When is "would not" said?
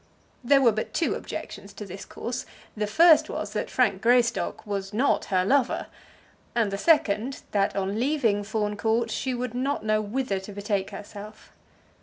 9.35-9.85